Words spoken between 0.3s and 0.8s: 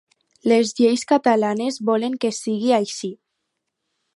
Les